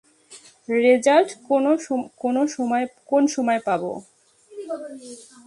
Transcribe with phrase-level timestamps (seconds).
[0.85, 1.29] Result
[3.09, 3.91] কোন সময় পাবো?